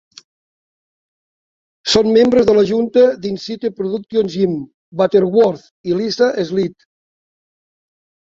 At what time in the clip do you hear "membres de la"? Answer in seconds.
2.15-2.63